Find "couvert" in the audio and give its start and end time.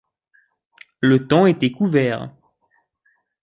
1.69-2.33